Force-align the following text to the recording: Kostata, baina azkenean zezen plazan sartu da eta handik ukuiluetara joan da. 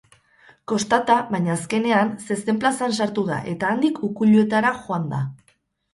Kostata, 0.71 1.17
baina 1.35 1.51
azkenean 1.57 2.09
zezen 2.29 2.61
plazan 2.63 2.97
sartu 3.01 3.27
da 3.31 3.39
eta 3.55 3.73
handik 3.75 4.01
ukuiluetara 4.11 4.73
joan 4.81 5.07
da. 5.13 5.25